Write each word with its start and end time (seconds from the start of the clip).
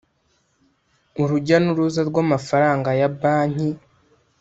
Urujya 1.21 1.57
n 1.63 1.65
uruza 1.71 2.01
rw 2.09 2.15
amafaranga 2.23 2.89
ya 2.99 3.09
banki 3.19 3.69